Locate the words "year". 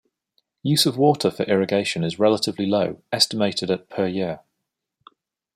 4.07-4.39